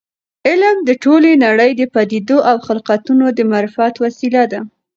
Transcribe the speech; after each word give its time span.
علم 0.47 0.77
د 0.87 0.89
ټولې 1.03 1.31
نړۍ 1.45 1.71
د 1.75 1.81
پدیدو 1.93 2.37
او 2.49 2.55
خلقتونو 2.67 3.25
د 3.37 3.39
معرفت 3.51 3.93
وسیله 4.03 4.43
ده. 4.51 4.59